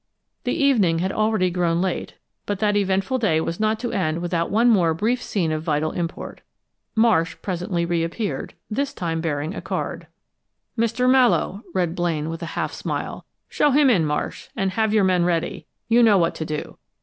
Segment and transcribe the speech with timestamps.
[0.45, 2.15] The evening had already grown late,
[2.47, 5.91] but that eventful day was not to end without one more brief scene of vital
[5.91, 6.41] import.
[6.95, 10.07] Marsh presently reappeared, this time bearing a card.
[10.75, 11.07] "'Mr.
[11.07, 13.25] Mallowe,'" read Blaine, with a half smile.
[13.47, 15.67] "Show him in, Marsh, and have your men ready.
[15.87, 16.79] You know what to do.